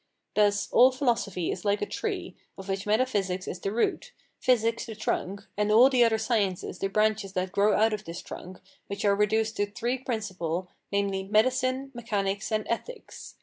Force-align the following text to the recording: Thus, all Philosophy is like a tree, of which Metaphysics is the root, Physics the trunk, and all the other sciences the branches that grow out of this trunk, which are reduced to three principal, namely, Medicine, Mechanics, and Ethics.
Thus, 0.33 0.67
all 0.71 0.91
Philosophy 0.91 1.51
is 1.51 1.63
like 1.63 1.79
a 1.83 1.85
tree, 1.85 2.35
of 2.57 2.67
which 2.67 2.87
Metaphysics 2.87 3.47
is 3.47 3.59
the 3.59 3.71
root, 3.71 4.13
Physics 4.39 4.85
the 4.87 4.95
trunk, 4.95 5.45
and 5.55 5.71
all 5.71 5.91
the 5.91 6.03
other 6.03 6.17
sciences 6.17 6.79
the 6.79 6.87
branches 6.87 7.33
that 7.33 7.51
grow 7.51 7.75
out 7.75 7.93
of 7.93 8.05
this 8.05 8.23
trunk, 8.23 8.61
which 8.87 9.05
are 9.05 9.13
reduced 9.15 9.57
to 9.57 9.67
three 9.67 9.99
principal, 9.99 10.69
namely, 10.91 11.25
Medicine, 11.27 11.91
Mechanics, 11.93 12.51
and 12.51 12.65
Ethics. 12.67 13.35